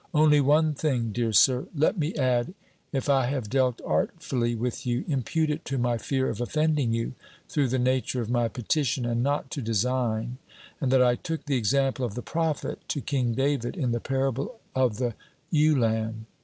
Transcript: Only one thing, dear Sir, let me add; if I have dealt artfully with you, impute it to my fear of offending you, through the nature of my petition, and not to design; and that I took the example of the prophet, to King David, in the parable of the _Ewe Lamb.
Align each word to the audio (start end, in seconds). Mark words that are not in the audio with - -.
Only 0.15 0.41
one 0.41 0.73
thing, 0.73 1.11
dear 1.11 1.31
Sir, 1.31 1.67
let 1.75 1.95
me 1.95 2.15
add; 2.15 2.55
if 2.91 3.07
I 3.07 3.27
have 3.27 3.51
dealt 3.51 3.79
artfully 3.85 4.55
with 4.55 4.83
you, 4.83 5.05
impute 5.07 5.51
it 5.51 5.63
to 5.65 5.77
my 5.77 5.99
fear 5.99 6.27
of 6.27 6.41
offending 6.41 6.91
you, 6.91 7.13
through 7.47 7.67
the 7.67 7.77
nature 7.77 8.19
of 8.19 8.27
my 8.27 8.47
petition, 8.47 9.05
and 9.05 9.21
not 9.21 9.51
to 9.51 9.61
design; 9.61 10.39
and 10.81 10.91
that 10.91 11.03
I 11.03 11.13
took 11.17 11.45
the 11.45 11.55
example 11.55 12.03
of 12.03 12.15
the 12.15 12.23
prophet, 12.23 12.79
to 12.87 12.99
King 12.99 13.35
David, 13.35 13.77
in 13.77 13.91
the 13.91 13.99
parable 13.99 14.59
of 14.75 14.97
the 14.97 15.13
_Ewe 15.53 15.77
Lamb. 15.77 16.25